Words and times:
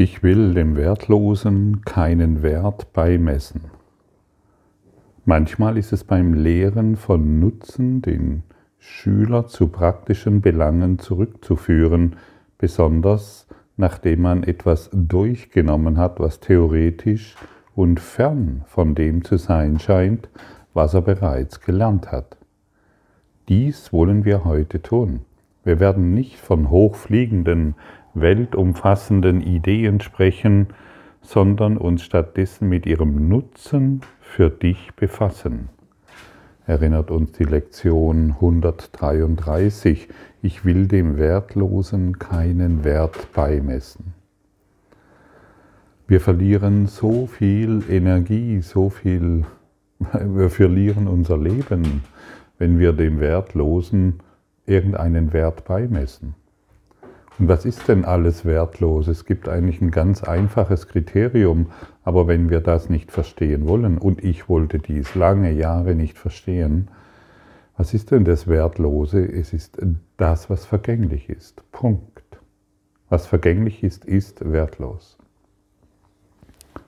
Ich 0.00 0.22
will 0.22 0.54
dem 0.54 0.76
Wertlosen 0.76 1.82
keinen 1.84 2.44
Wert 2.44 2.92
beimessen. 2.92 3.62
Manchmal 5.24 5.76
ist 5.76 5.92
es 5.92 6.04
beim 6.04 6.34
Lehren 6.34 6.94
von 6.94 7.40
Nutzen, 7.40 8.00
den 8.00 8.44
Schüler 8.78 9.48
zu 9.48 9.66
praktischen 9.66 10.40
Belangen 10.40 11.00
zurückzuführen, 11.00 12.14
besonders 12.58 13.48
nachdem 13.76 14.22
man 14.22 14.44
etwas 14.44 14.88
durchgenommen 14.92 15.98
hat, 15.98 16.20
was 16.20 16.38
theoretisch 16.38 17.34
und 17.74 17.98
fern 17.98 18.62
von 18.68 18.94
dem 18.94 19.24
zu 19.24 19.36
sein 19.36 19.80
scheint, 19.80 20.28
was 20.74 20.94
er 20.94 21.02
bereits 21.02 21.60
gelernt 21.60 22.12
hat. 22.12 22.36
Dies 23.48 23.92
wollen 23.92 24.24
wir 24.24 24.44
heute 24.44 24.80
tun. 24.80 25.22
Wir 25.64 25.80
werden 25.80 26.14
nicht 26.14 26.36
von 26.36 26.70
hochfliegenden 26.70 27.74
weltumfassenden 28.20 29.40
Ideen 29.40 30.00
sprechen, 30.00 30.68
sondern 31.22 31.76
uns 31.76 32.02
stattdessen 32.02 32.68
mit 32.68 32.86
ihrem 32.86 33.28
Nutzen 33.28 34.00
für 34.20 34.50
dich 34.50 34.94
befassen. 34.96 35.68
Erinnert 36.66 37.10
uns 37.10 37.32
die 37.32 37.44
Lektion 37.44 38.32
133, 38.32 40.08
ich 40.42 40.64
will 40.64 40.86
dem 40.86 41.16
Wertlosen 41.16 42.18
keinen 42.18 42.84
Wert 42.84 43.32
beimessen. 43.32 44.14
Wir 46.06 46.20
verlieren 46.20 46.86
so 46.86 47.26
viel 47.26 47.82
Energie, 47.88 48.60
so 48.60 48.90
viel, 48.90 49.44
wir 50.24 50.50
verlieren 50.50 51.08
unser 51.08 51.36
Leben, 51.36 52.04
wenn 52.58 52.78
wir 52.78 52.92
dem 52.92 53.20
Wertlosen 53.20 54.20
irgendeinen 54.66 55.32
Wert 55.32 55.64
beimessen. 55.64 56.34
Was 57.40 57.64
ist 57.64 57.86
denn 57.86 58.04
alles 58.04 58.44
wertlos? 58.44 59.06
Es 59.06 59.24
gibt 59.24 59.48
eigentlich 59.48 59.80
ein 59.80 59.92
ganz 59.92 60.24
einfaches 60.24 60.88
Kriterium, 60.88 61.66
aber 62.02 62.26
wenn 62.26 62.50
wir 62.50 62.60
das 62.60 62.90
nicht 62.90 63.12
verstehen 63.12 63.68
wollen, 63.68 63.96
und 63.96 64.24
ich 64.24 64.48
wollte 64.48 64.80
dies 64.80 65.14
lange 65.14 65.52
Jahre 65.52 65.94
nicht 65.94 66.18
verstehen, 66.18 66.88
was 67.76 67.94
ist 67.94 68.10
denn 68.10 68.24
das 68.24 68.48
Wertlose? 68.48 69.24
Es 69.24 69.52
ist 69.52 69.78
das, 70.16 70.50
was 70.50 70.66
vergänglich 70.66 71.28
ist. 71.28 71.62
Punkt. 71.70 72.40
Was 73.08 73.28
vergänglich 73.28 73.84
ist, 73.84 74.04
ist 74.04 74.50
wertlos. 74.50 75.16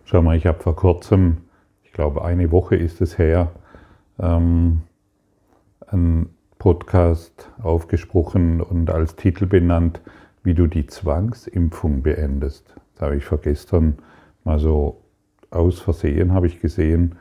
Schau 0.04 0.20
mal, 0.20 0.36
ich 0.36 0.46
habe 0.46 0.58
vor 0.58 0.74
kurzem, 0.74 1.38
ich 1.84 1.92
glaube 1.92 2.24
eine 2.24 2.50
Woche 2.50 2.74
ist 2.74 3.00
es 3.00 3.18
her, 3.18 3.52
ähm, 4.18 4.82
einen 5.86 6.34
Podcast 6.58 7.48
aufgesprochen 7.62 8.60
und 8.60 8.90
als 8.90 9.14
Titel 9.14 9.46
benannt, 9.46 10.00
wie 10.42 10.54
du 10.54 10.66
die 10.66 10.86
Zwangsimpfung 10.86 12.02
beendest. 12.02 12.74
Das 12.94 13.02
habe 13.02 13.16
ich 13.16 13.24
vorgestern 13.24 13.98
mal 14.44 14.58
so 14.58 15.00
aus 15.50 15.80
Versehen 15.80 16.32
habe 16.32 16.46
ich 16.46 16.60
gesehen, 16.60 17.16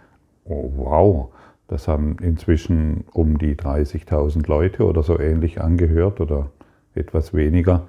oh 0.45 0.71
wow, 0.75 1.29
das 1.67 1.87
haben 1.87 2.17
inzwischen 2.21 3.05
um 3.11 3.37
die 3.37 3.55
30.000 3.55 4.47
Leute 4.47 4.85
oder 4.85 5.03
so 5.03 5.19
ähnlich 5.19 5.61
angehört 5.61 6.21
oder 6.21 6.51
etwas 6.95 7.33
weniger. 7.33 7.87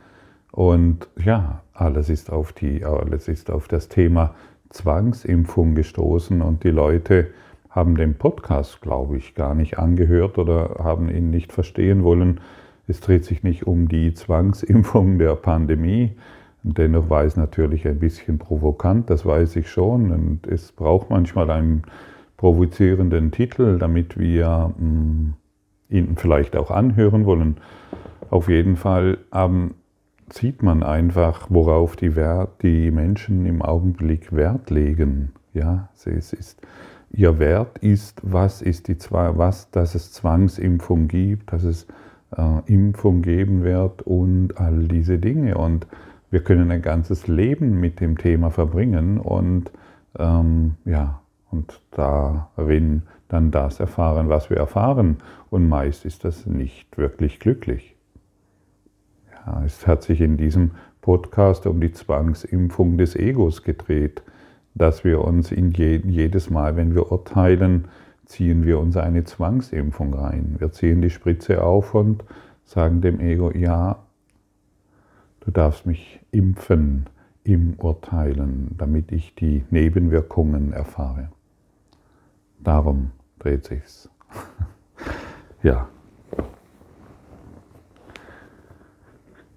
Und 0.52 1.08
ja, 1.22 1.62
alles 1.72 2.08
ist 2.08 2.30
auf, 2.32 2.52
die, 2.52 2.84
alles 2.84 3.28
ist 3.28 3.50
auf 3.50 3.68
das 3.68 3.88
Thema 3.88 4.34
Zwangsimpfung 4.70 5.74
gestoßen 5.74 6.42
und 6.42 6.64
die 6.64 6.70
Leute 6.70 7.28
haben 7.70 7.96
den 7.96 8.14
Podcast, 8.14 8.80
glaube 8.80 9.16
ich, 9.16 9.34
gar 9.34 9.54
nicht 9.54 9.78
angehört 9.78 10.38
oder 10.38 10.76
haben 10.82 11.08
ihn 11.08 11.30
nicht 11.30 11.52
verstehen 11.52 12.02
wollen, 12.02 12.40
es 12.90 13.00
dreht 13.00 13.24
sich 13.24 13.42
nicht 13.42 13.66
um 13.66 13.88
die 13.88 14.12
Zwangsimpfung 14.14 15.18
der 15.18 15.36
Pandemie. 15.36 16.12
Dennoch 16.62 17.08
war 17.08 17.24
es 17.24 17.36
natürlich 17.36 17.86
ein 17.86 18.00
bisschen 18.00 18.38
provokant, 18.38 19.08
das 19.08 19.24
weiß 19.24 19.56
ich 19.56 19.70
schon. 19.70 20.10
Und 20.10 20.46
es 20.46 20.72
braucht 20.72 21.08
manchmal 21.08 21.50
einen 21.50 21.84
provozierenden 22.36 23.30
Titel, 23.30 23.78
damit 23.78 24.18
wir 24.18 24.74
mh, 24.76 24.84
mm, 24.84 25.34
ihn 25.88 26.16
vielleicht 26.16 26.56
auch 26.56 26.70
anhören 26.70 27.24
wollen. 27.24 27.56
Auf 28.28 28.48
jeden 28.48 28.76
Fall 28.76 29.18
ähm, 29.32 29.74
sieht 30.28 30.62
man 30.62 30.82
einfach, 30.82 31.46
worauf 31.48 31.96
die, 31.96 32.16
Wert, 32.16 32.62
die 32.62 32.90
Menschen 32.90 33.46
im 33.46 33.62
Augenblick 33.62 34.34
Wert 34.34 34.70
legen. 34.70 35.32
Ja, 35.54 35.88
es 35.94 36.32
ist, 36.32 36.60
ihr 37.10 37.38
Wert 37.38 37.78
ist, 37.78 38.20
was 38.22 38.62
ist 38.62 38.88
die 38.88 38.96
was, 39.10 39.70
dass 39.70 39.94
es 39.94 40.12
Zwangsimpfung 40.12 41.08
gibt, 41.08 41.52
dass 41.52 41.64
es 41.64 41.86
äh, 42.36 42.60
Impfung 42.66 43.22
geben 43.22 43.62
wird 43.62 44.02
und 44.02 44.58
all 44.58 44.88
diese 44.88 45.18
Dinge. 45.18 45.56
Und 45.56 45.86
wir 46.30 46.42
können 46.42 46.70
ein 46.70 46.82
ganzes 46.82 47.26
Leben 47.26 47.80
mit 47.80 48.00
dem 48.00 48.18
Thema 48.18 48.50
verbringen 48.50 49.18
und 49.18 49.70
ähm, 50.18 50.76
ja, 50.84 51.20
und 51.50 51.80
darin 51.90 53.02
dann 53.28 53.50
das 53.50 53.80
erfahren, 53.80 54.28
was 54.28 54.50
wir 54.50 54.56
erfahren. 54.56 55.18
Und 55.50 55.68
meist 55.68 56.04
ist 56.04 56.24
das 56.24 56.46
nicht 56.46 56.96
wirklich 56.96 57.40
glücklich. 57.40 57.96
Ja, 59.32 59.62
es 59.64 59.86
hat 59.86 60.02
sich 60.02 60.20
in 60.20 60.36
diesem 60.36 60.72
Podcast 61.00 61.66
um 61.66 61.80
die 61.80 61.92
Zwangsimpfung 61.92 62.98
des 62.98 63.16
Egos 63.16 63.62
gedreht, 63.62 64.22
dass 64.74 65.02
wir 65.02 65.24
uns 65.24 65.50
in 65.50 65.72
je, 65.72 66.00
jedes 66.04 66.50
Mal, 66.50 66.76
wenn 66.76 66.94
wir 66.94 67.10
urteilen, 67.10 67.88
ziehen 68.30 68.64
wir 68.64 68.78
uns 68.78 68.96
eine 68.96 69.24
Zwangsimpfung 69.24 70.14
rein. 70.14 70.54
Wir 70.58 70.70
ziehen 70.70 71.02
die 71.02 71.10
Spritze 71.10 71.62
auf 71.64 71.94
und 71.94 72.24
sagen 72.64 73.00
dem 73.00 73.18
Ego, 73.18 73.50
ja, 73.50 73.98
du 75.40 75.50
darfst 75.50 75.84
mich 75.84 76.20
impfen 76.30 77.06
im 77.42 77.74
Urteilen, 77.78 78.76
damit 78.78 79.10
ich 79.10 79.34
die 79.34 79.64
Nebenwirkungen 79.70 80.72
erfahre. 80.72 81.30
Darum 82.60 83.10
dreht 83.40 83.66
sich's. 83.66 84.08
ja. 85.62 85.88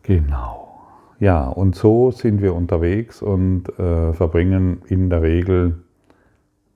Genau. 0.01 0.81
Ja, 1.19 1.47
und 1.47 1.75
so 1.75 2.09
sind 2.09 2.41
wir 2.41 2.55
unterwegs 2.55 3.22
und 3.22 3.69
äh, 3.78 4.13
verbringen 4.13 4.81
in 4.88 5.11
der 5.11 5.22
Regel 5.22 5.84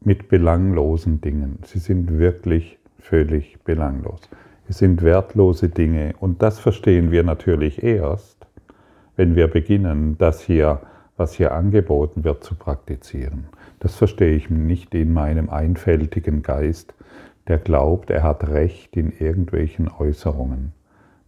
mit 0.07 0.29
belanglosen 0.29 1.19
Dingen. 1.19 1.59
Sie 1.65 1.79
sind 1.79 2.17
wirklich 2.17 2.79
völlig 2.97 3.59
belanglos. 3.65 4.21
Es 4.69 4.77
sind 4.77 5.01
wertlose 5.01 5.67
Dinge 5.67 6.13
und 6.21 6.41
das 6.41 6.59
verstehen 6.59 7.11
wir 7.11 7.23
natürlich 7.23 7.83
erst, 7.83 8.47
wenn 9.17 9.35
wir 9.35 9.49
beginnen, 9.49 10.17
das 10.17 10.39
hier, 10.41 10.79
was 11.17 11.33
hier 11.33 11.51
angeboten 11.53 12.23
wird, 12.23 12.41
zu 12.41 12.55
praktizieren. 12.55 13.47
Das 13.81 13.95
verstehe 13.95 14.33
ich 14.33 14.49
nicht 14.49 14.95
in 14.95 15.11
meinem 15.11 15.49
einfältigen 15.49 16.41
Geist, 16.41 16.93
der 17.49 17.57
glaubt, 17.57 18.09
er 18.09 18.23
hat 18.23 18.47
Recht 18.47 18.95
in 18.95 19.11
irgendwelchen 19.11 19.89
Äußerungen. 19.89 20.71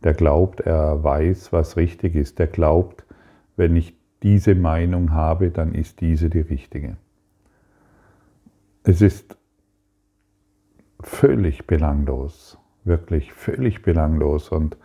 Der 0.05 0.13
glaubt, 0.13 0.61
er 0.61 1.03
weiß, 1.03 1.51
was 1.51 1.75
richtig 1.75 2.15
ist. 2.15 2.39
Der 2.39 2.47
glaubt, 2.47 3.03
wenn 3.57 3.75
ich 3.75 3.93
diese 4.23 4.55
Meinung 4.55 5.11
habe, 5.11 5.49
dann 5.49 5.73
ist 5.73 5.99
diese 5.99 6.29
die 6.29 6.39
richtige. 6.39 6.95
Es 8.83 9.01
ist 9.01 9.37
völlig 11.01 11.67
belanglos, 11.67 12.57
wirklich 12.83 13.33
völlig 13.33 13.81
belanglos. 13.81 14.49
Und 14.49 14.77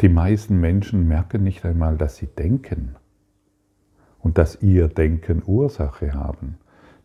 die 0.00 0.08
meisten 0.08 0.60
Menschen 0.60 1.08
merken 1.08 1.42
nicht 1.42 1.64
einmal, 1.64 1.96
dass 1.96 2.16
sie 2.16 2.26
denken 2.26 2.96
und 4.18 4.38
dass 4.38 4.62
ihr 4.62 4.88
Denken 4.88 5.42
Ursache 5.44 6.14
haben. 6.14 6.58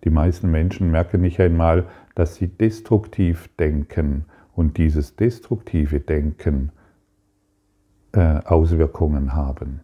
Die 0.04 0.10
meisten 0.10 0.52
Menschen 0.52 0.92
merken 0.92 1.22
nicht 1.22 1.40
einmal, 1.40 1.88
dass 2.16 2.36
sie 2.36 2.48
destruktiv 2.48 3.50
denken 3.58 4.26
und 4.54 4.78
dieses 4.78 5.16
destruktive 5.16 6.00
Denken 6.00 6.72
äh, 8.12 8.40
Auswirkungen 8.46 9.34
haben. 9.34 9.82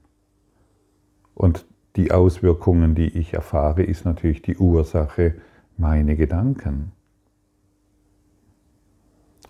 Und 1.33 1.65
die 1.95 2.11
Auswirkungen, 2.11 2.95
die 2.95 3.17
ich 3.17 3.33
erfahre, 3.33 3.83
ist 3.83 4.05
natürlich 4.05 4.41
die 4.41 4.57
Ursache 4.57 5.35
meine 5.77 6.15
Gedanken. 6.15 6.91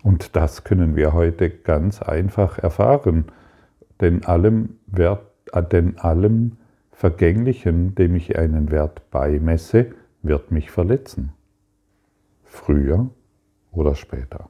Und 0.02 0.36
das 0.36 0.64
können 0.64 0.96
wir 0.96 1.12
heute 1.14 1.50
ganz 1.50 2.02
einfach 2.02 2.58
erfahren, 2.58 3.26
denn 4.00 4.24
allem, 4.24 4.76
Wert, 4.86 5.26
denn 5.72 5.98
allem 5.98 6.58
Vergänglichen, 6.92 7.94
dem 7.94 8.14
ich 8.14 8.38
einen 8.38 8.70
Wert 8.70 9.10
beimesse, 9.10 9.92
wird 10.22 10.50
mich 10.50 10.70
verletzen. 10.70 11.32
Früher 12.44 13.10
oder 13.72 13.94
später. 13.94 14.48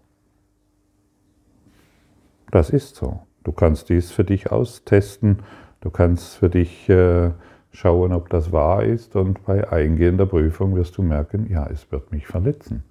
Das 2.51 2.71
ist 2.71 2.97
so. 2.97 3.23
Du 3.45 3.53
kannst 3.53 3.89
dies 3.89 4.11
für 4.11 4.25
dich 4.25 4.51
austesten, 4.51 5.39
du 5.81 5.91
kannst 5.91 6.37
für 6.37 6.51
dich 6.51 6.89
äh, 6.89 7.31
schauen, 7.75 8.13
ob 8.13 8.31
das 8.31 8.53
wahr 8.53 8.85
ist 8.85 9.17
und 9.17 9.45
bei 9.45 9.71
eingehender 9.71 10.27
Prüfung 10.27 10.77
wirst 10.77 10.97
du 10.97 11.03
merken, 11.03 11.49
ja, 11.51 11.67
es 11.67 11.91
wird 11.91 12.13
mich 12.13 12.27
verletzen. 12.27 12.85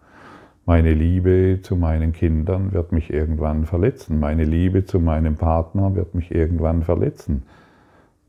Meine 0.65 0.94
Liebe 0.94 1.59
zu 1.62 1.75
meinen 1.75 2.12
Kindern 2.12 2.74
wird 2.74 2.91
mich 2.91 3.12
irgendwann 3.12 3.65
verletzen. 3.65 4.19
Meine 4.19 4.44
Liebe 4.44 4.85
zu 4.85 5.00
meinem 5.00 5.35
Partner 5.35 5.95
wird 5.95 6.15
mich 6.15 6.31
irgendwann 6.33 6.83
verletzen. 6.83 7.44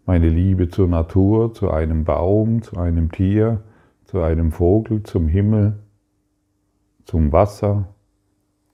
meine 0.06 0.28
Liebe 0.28 0.68
zur 0.68 0.86
Natur, 0.86 1.54
zu 1.54 1.70
einem 1.70 2.04
Baum, 2.04 2.62
zu 2.62 2.76
einem 2.76 3.10
Tier, 3.10 3.62
zu 4.04 4.20
einem 4.20 4.52
Vogel, 4.52 5.02
zum 5.02 5.28
Himmel, 5.28 5.78
zum 7.06 7.32
Wasser, 7.32 7.88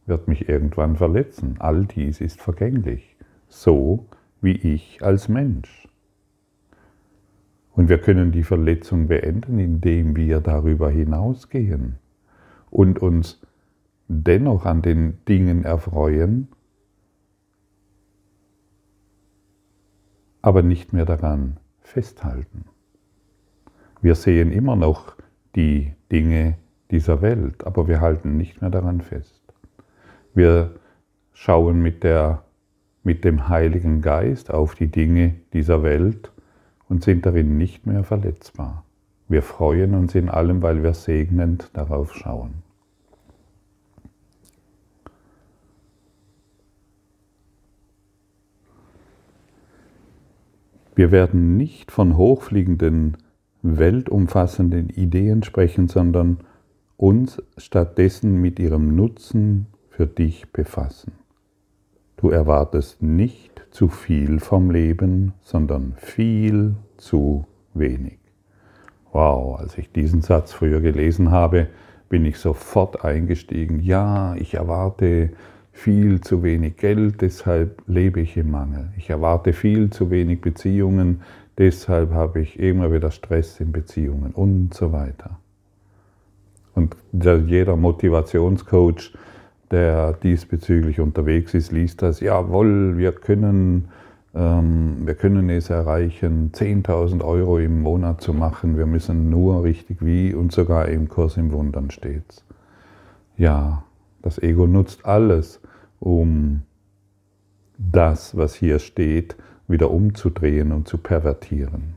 wird 0.07 0.27
mich 0.27 0.49
irgendwann 0.49 0.97
verletzen. 0.97 1.57
All 1.61 1.87
dies 1.87 2.21
ist 2.21 2.41
vergänglich, 2.41 3.17
so 3.49 4.07
wie 4.41 4.57
ich 4.57 5.03
als 5.03 5.29
Mensch. 5.29 5.90
Und 7.73 7.89
wir 7.89 7.99
können 7.99 8.33
die 8.33 8.43
Verletzung 8.43 9.09
beenden, 9.09 9.59
indem 9.59 10.17
wir 10.17 10.41
darüber 10.41 10.91
hinausgehen 10.91 11.99
und 12.71 13.01
uns 13.01 13.41
dennoch 14.09 14.67
an 14.67 14.83
den 14.83 15.19
Dingen 15.27 15.65
erfreuen, 15.65 16.49
aber 20.43 20.63
nicht 20.63 20.93
mehr 20.93 21.05
daran 21.05 21.59
festhalten. 21.81 22.65
Wir 24.01 24.15
sehen 24.15 24.51
immer 24.53 24.77
noch 24.77 25.15
die 25.55 25.93
Dinge 26.11 26.57
dieser 26.91 27.23
Welt, 27.23 27.67
aber 27.67 27.87
wir 27.87 28.01
halten 28.01 28.37
nicht 28.37 28.61
mehr 28.61 28.71
daran 28.71 29.01
fest. 29.01 29.41
Wir 30.35 30.75
schauen 31.33 31.83
mit, 31.83 32.03
der, 32.03 32.45
mit 33.03 33.25
dem 33.25 33.49
Heiligen 33.49 34.01
Geist 34.01 34.51
auf 34.51 34.75
die 34.75 34.89
Dinge 34.89 35.35
dieser 35.53 35.83
Welt 35.83 36.33
und 36.91 37.05
sind 37.05 37.25
darin 37.25 37.57
nicht 37.57 37.87
mehr 37.87 38.05
verletzbar. 38.05 38.85
Wir 39.29 39.43
freuen 39.43 39.95
uns 39.95 40.17
in 40.17 40.29
allem, 40.29 40.61
weil 40.61 40.83
wir 40.83 40.93
segnend 40.93 41.71
darauf 41.73 42.15
schauen. 42.15 42.63
Wir 50.97 51.13
werden 51.13 51.57
nicht 51.57 51.93
von 51.93 52.17
hochfliegenden, 52.17 53.17
weltumfassenden 53.63 54.91
Ideen 54.91 55.45
sprechen, 55.45 55.87
sondern 55.87 56.39
uns 56.97 57.41
stattdessen 57.57 58.41
mit 58.41 58.59
ihrem 58.59 58.97
Nutzen 58.97 59.69
für 59.91 60.09
dich 60.09 60.53
befassen. 60.53 61.20
Du 62.21 62.29
erwartest 62.29 63.03
nicht 63.03 63.63
zu 63.71 63.89
viel 63.89 64.41
vom 64.41 64.71
Leben, 64.71 65.33
sondern 65.41 65.95
viel 65.97 66.75
zu 66.99 67.47
wenig. 67.73 68.19
Wow, 69.11 69.59
als 69.59 69.79
ich 69.79 69.91
diesen 69.91 70.21
Satz 70.21 70.53
früher 70.53 70.83
gelesen 70.83 71.31
habe, 71.31 71.69
bin 72.11 72.27
ich 72.27 72.37
sofort 72.37 73.07
eingestiegen. 73.07 73.81
Ja, 73.81 74.35
ich 74.35 74.53
erwarte 74.53 75.31
viel 75.73 76.21
zu 76.21 76.43
wenig 76.43 76.77
Geld, 76.77 77.23
deshalb 77.23 77.83
lebe 77.87 78.21
ich 78.21 78.37
im 78.37 78.51
Mangel. 78.51 78.93
Ich 78.99 79.09
erwarte 79.09 79.55
viel 79.55 79.89
zu 79.89 80.11
wenig 80.11 80.43
Beziehungen, 80.43 81.23
deshalb 81.57 82.13
habe 82.13 82.43
ich 82.43 82.59
immer 82.59 82.93
wieder 82.93 83.11
Stress 83.13 83.61
in 83.61 83.73
Beziehungen 83.73 84.33
und 84.33 84.75
so 84.75 84.93
weiter. 84.93 85.39
Und 86.75 86.97
jeder 87.15 87.77
Motivationscoach 87.77 89.15
der 89.71 90.15
diesbezüglich 90.15 91.01
unterwegs 91.01 91.55
ist, 91.55 91.73
liest 91.73 92.03
das, 92.03 92.21
jawohl, 92.21 92.99
wir 92.99 93.13
können, 93.13 93.89
ähm, 94.35 95.07
wir 95.07 95.15
können 95.15 95.49
es 95.51 95.71
erreichen, 95.71 96.51
10.000 96.53 97.25
Euro 97.25 97.59
im 97.59 97.83
Monat 97.83 98.21
zu 98.21 98.33
machen, 98.33 98.77
wir 98.77 98.87
müssen 98.87 99.31
nur 99.31 99.63
richtig 99.63 100.05
wie 100.05 100.35
und 100.35 100.53
sogar 100.53 100.89
im 100.89 101.09
Kurs 101.09 101.37
im 101.37 101.53
Wundern 101.53 101.91
steht's. 101.91 102.45
Ja, 103.37 103.85
das 104.23 104.39
Ego 104.43 104.67
nutzt 104.67 105.07
alles, 105.07 105.61
um 105.99 106.63
das, 107.79 108.37
was 108.37 108.55
hier 108.55 108.79
steht, 108.79 109.37
wieder 109.69 109.91
umzudrehen 109.91 110.73
und 110.73 110.89
zu 110.89 110.99
pervertieren. 110.99 111.95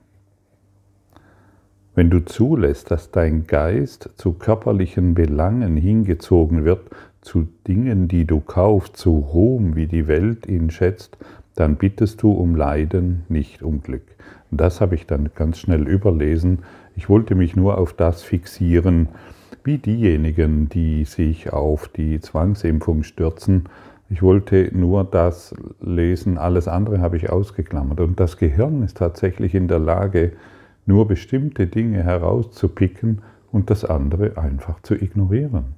Wenn 1.95 2.09
du 2.09 2.25
zulässt, 2.25 2.89
dass 2.91 3.11
dein 3.11 3.45
Geist 3.45 4.09
zu 4.15 4.33
körperlichen 4.33 5.13
Belangen 5.13 5.77
hingezogen 5.77 6.65
wird, 6.65 6.89
zu 7.23 7.47
Dingen, 7.67 8.07
die 8.07 8.25
du 8.25 8.39
kaufst, 8.39 8.97
zu 8.97 9.17
Ruhm, 9.17 9.75
wie 9.75 9.87
die 9.87 10.07
Welt 10.07 10.47
ihn 10.47 10.69
schätzt, 10.69 11.17
dann 11.55 11.75
bittest 11.75 12.21
du 12.21 12.31
um 12.31 12.55
Leiden, 12.55 13.23
nicht 13.29 13.63
um 13.63 13.81
Glück. 13.81 14.03
Und 14.51 14.61
das 14.61 14.81
habe 14.81 14.95
ich 14.95 15.07
dann 15.07 15.31
ganz 15.35 15.59
schnell 15.59 15.87
überlesen. 15.87 16.59
Ich 16.95 17.09
wollte 17.09 17.35
mich 17.35 17.55
nur 17.55 17.77
auf 17.77 17.93
das 17.93 18.23
fixieren, 18.23 19.09
wie 19.63 19.77
diejenigen, 19.77 20.69
die 20.69 21.05
sich 21.05 21.53
auf 21.53 21.87
die 21.87 22.19
Zwangsimpfung 22.19 23.03
stürzen. 23.03 23.69
Ich 24.09 24.21
wollte 24.21 24.69
nur 24.73 25.03
das 25.03 25.55
lesen, 25.81 26.37
alles 26.37 26.67
andere 26.67 26.99
habe 26.99 27.17
ich 27.17 27.29
ausgeklammert. 27.29 27.99
Und 27.99 28.19
das 28.19 28.37
Gehirn 28.37 28.83
ist 28.83 28.97
tatsächlich 28.97 29.55
in 29.55 29.67
der 29.67 29.79
Lage, 29.79 30.33
nur 30.85 31.07
bestimmte 31.07 31.65
Dinge 31.67 32.03
herauszupicken 32.03 33.21
und 33.51 33.69
das 33.69 33.85
andere 33.85 34.37
einfach 34.37 34.81
zu 34.81 34.95
ignorieren. 34.95 35.75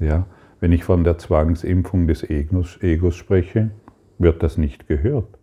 Ja, 0.00 0.26
wenn 0.60 0.72
ich 0.72 0.84
von 0.84 1.04
der 1.04 1.18
Zwangsimpfung 1.18 2.06
des 2.06 2.22
Egos, 2.28 3.16
spreche, 3.16 3.70
wird 4.18 4.42
das 4.42 4.56
nicht 4.56 4.88
gehört. 4.88 5.38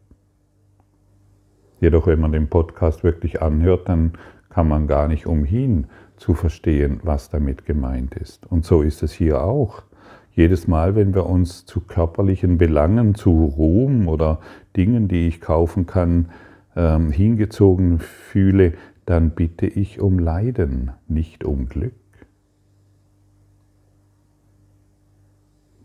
Jedoch, 1.80 2.08
wenn 2.08 2.20
man 2.20 2.32
den 2.32 2.48
Podcast 2.48 3.04
wirklich 3.04 3.42
anhört, 3.42 3.90
dann 3.90 4.14
kann 4.50 4.68
man 4.68 4.88
gar 4.88 5.08
nicht 5.08 5.26
umhin 5.26 5.88
zu 6.18 6.34
verstehen, 6.34 7.00
was 7.04 7.30
damit 7.30 7.66
gemeint 7.66 8.16
ist. 8.16 8.46
Und 8.50 8.66
so 8.66 8.82
ist 8.82 9.04
es 9.04 9.12
hier 9.12 9.44
auch. 9.44 9.84
Jedes 10.32 10.68
Mal, 10.68 10.96
wenn 10.96 11.14
wir 11.14 11.28
uns 11.28 11.66
zu 11.66 11.82
körperlichen 11.82 12.58
Belangen, 12.58 13.14
zu 13.14 13.46
Ruhm 13.46 14.08
oder 14.08 14.40
Dingen, 14.76 15.08
die 15.08 15.28
ich 15.28 15.42
kaufen 15.42 15.86
kann, 15.86 16.30
ähm, 16.76 17.12
hingezogen 17.12 18.00
fühle, 18.00 18.74
dann 19.06 19.32
bitte 19.32 19.68
ich 19.68 20.00
um 20.00 20.18
Leiden, 20.18 20.92
nicht 21.08 21.44
um 21.44 21.68
Glück. 21.68 21.94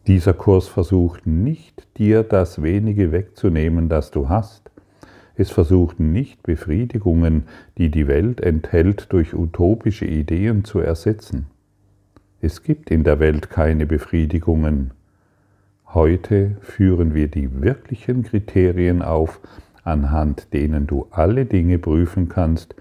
Dieser 0.08 0.32
Kurs 0.32 0.68
versucht 0.68 1.26
nicht, 1.26 1.86
dir 1.98 2.22
das 2.22 2.62
wenige 2.62 3.12
wegzunehmen, 3.12 3.90
das 3.90 4.10
du 4.10 4.30
hast. 4.30 4.70
Es 5.36 5.50
versucht 5.50 6.00
nicht, 6.00 6.42
Befriedigungen, 6.42 7.42
die 7.76 7.90
die 7.90 8.08
Welt 8.08 8.40
enthält, 8.40 9.12
durch 9.12 9.34
utopische 9.34 10.06
Ideen 10.06 10.64
zu 10.64 10.78
ersetzen. 10.78 11.48
Es 12.40 12.62
gibt 12.62 12.90
in 12.90 13.04
der 13.04 13.20
Welt 13.20 13.50
keine 13.50 13.84
Befriedigungen. 13.84 14.92
Heute 15.92 16.56
führen 16.62 17.12
wir 17.12 17.28
die 17.28 17.60
wirklichen 17.60 18.22
Kriterien 18.22 19.02
auf, 19.02 19.40
anhand 19.84 20.54
denen 20.54 20.86
du 20.86 21.06
alle 21.10 21.44
Dinge 21.44 21.78
prüfen 21.78 22.30
kannst, 22.30 22.74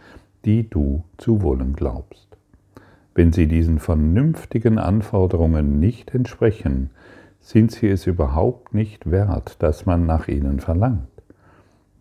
die 0.45 0.69
du 0.69 1.03
zu 1.17 1.41
wollen 1.41 1.73
glaubst. 1.73 2.25
Wenn 3.15 3.33
sie 3.33 3.47
diesen 3.47 3.79
vernünftigen 3.79 4.77
Anforderungen 4.77 5.81
nicht 5.81 6.13
entsprechen, 6.13 6.91
sind 7.39 7.71
sie 7.71 7.87
es 7.87 8.07
überhaupt 8.07 8.73
nicht 8.73 9.09
wert, 9.09 9.61
dass 9.63 9.85
man 9.85 10.05
nach 10.05 10.27
ihnen 10.27 10.59
verlangt. 10.59 11.07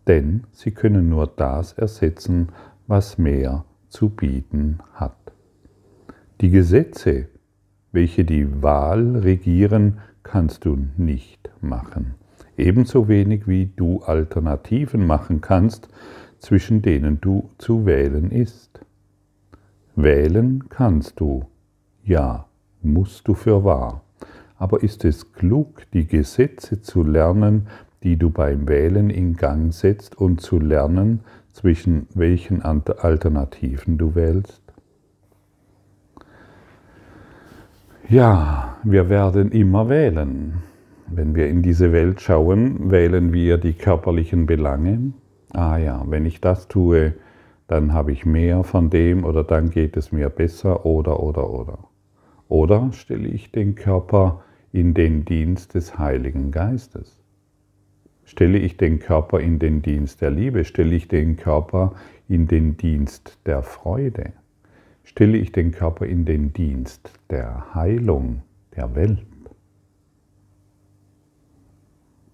Denn 0.07 0.43
sie 0.51 0.71
können 0.71 1.09
nur 1.09 1.27
das 1.27 1.73
ersetzen, 1.73 2.49
was 2.87 3.17
mehr 3.17 3.65
zu 3.89 4.09
bieten 4.09 4.79
hat. 4.93 5.17
Die 6.41 6.49
Gesetze, 6.49 7.27
welche 7.91 8.25
die 8.25 8.61
Wahl 8.61 9.17
regieren, 9.17 9.99
kannst 10.23 10.65
du 10.65 10.77
nicht 10.97 11.49
machen. 11.61 12.15
Ebenso 12.57 13.07
wenig 13.07 13.47
wie 13.47 13.67
du 13.67 14.01
Alternativen 14.03 15.05
machen 15.05 15.41
kannst, 15.41 15.89
zwischen 16.39 16.81
denen 16.81 17.19
du 17.21 17.49
zu 17.57 17.85
wählen 17.85 18.31
ist. 18.31 18.79
Wählen 19.95 20.69
kannst 20.69 21.19
du, 21.19 21.45
ja, 22.03 22.45
musst 22.81 23.27
du 23.27 23.33
für 23.33 23.63
wahr 23.63 24.03
aber 24.57 24.83
ist 24.83 25.05
es 25.05 25.33
klug, 25.33 25.83
die 25.93 26.07
Gesetze 26.07 26.81
zu 26.81 27.03
lernen, 27.03 27.67
die 28.03 28.17
du 28.17 28.29
beim 28.29 28.67
Wählen 28.67 29.09
in 29.09 29.35
Gang 29.35 29.73
setzt 29.73 30.17
und 30.17 30.41
zu 30.41 30.59
lernen, 30.59 31.21
zwischen 31.51 32.07
welchen 32.13 32.61
Alternativen 32.61 33.97
du 33.97 34.13
wählst? 34.15 34.61
Ja, 38.09 38.77
wir 38.83 39.09
werden 39.09 39.51
immer 39.51 39.89
wählen. 39.89 40.63
Wenn 41.07 41.35
wir 41.35 41.49
in 41.49 41.61
diese 41.61 41.91
Welt 41.91 42.21
schauen, 42.21 42.91
wählen 42.91 43.33
wir 43.33 43.57
die 43.57 43.73
körperlichen 43.73 44.45
Belange. 44.45 45.13
Ah 45.53 45.77
ja, 45.77 46.03
wenn 46.07 46.25
ich 46.25 46.39
das 46.39 46.67
tue, 46.67 47.15
dann 47.67 47.93
habe 47.93 48.11
ich 48.11 48.25
mehr 48.25 48.63
von 48.63 48.89
dem 48.89 49.23
oder 49.25 49.43
dann 49.43 49.69
geht 49.69 49.97
es 49.97 50.11
mir 50.11 50.29
besser 50.29 50.85
oder 50.85 51.21
oder 51.21 51.49
oder. 51.49 51.79
Oder 52.47 52.91
stelle 52.93 53.27
ich 53.27 53.51
den 53.51 53.75
Körper 53.75 54.43
in 54.71 54.93
den 54.93 55.25
Dienst 55.25 55.73
des 55.73 55.97
Heiligen 55.97 56.51
Geistes? 56.51 57.17
Stelle 58.25 58.57
ich 58.57 58.77
den 58.77 58.99
Körper 58.99 59.39
in 59.39 59.59
den 59.59 59.81
Dienst 59.81 60.21
der 60.21 60.31
Liebe? 60.31 60.65
Stelle 60.65 60.95
ich 60.95 61.07
den 61.07 61.37
Körper 61.37 61.95
in 62.27 62.47
den 62.47 62.75
Dienst 62.75 63.39
der 63.45 63.63
Freude? 63.63 64.33
Stelle 65.03 65.37
ich 65.37 65.53
den 65.53 65.71
Körper 65.71 66.05
in 66.05 66.25
den 66.25 66.51
Dienst 66.51 67.11
der 67.29 67.73
Heilung 67.73 68.43
der 68.75 68.95
Welt? 68.95 69.25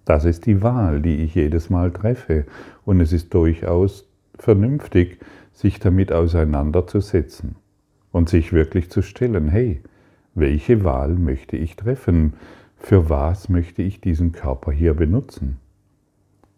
Das 0.06 0.26
ist 0.26 0.46
die 0.46 0.62
Wahl, 0.62 1.02
die 1.02 1.18
ich 1.18 1.36
jedes 1.36 1.70
Mal 1.70 1.92
treffe. 1.92 2.46
Und 2.86 3.00
es 3.00 3.14
ist 3.14 3.34
durchaus 3.34 4.10
vernünftig, 4.36 5.20
sich 5.54 5.80
damit 5.80 6.12
auseinanderzusetzen 6.12 7.56
und 8.12 8.30
sich 8.30 8.52
wirklich 8.52 8.90
zu 8.90 9.02
stellen, 9.02 9.48
hey, 9.48 9.82
welche 10.36 10.84
Wahl 10.84 11.16
möchte 11.16 11.58
ich 11.58 11.76
treffen? 11.76 12.34
Für 12.78 13.10
was 13.10 13.50
möchte 13.50 13.82
ich 13.82 14.02
diesen 14.02 14.32
Körper 14.32 14.72
hier 14.72 14.94
benutzen? 14.94 15.58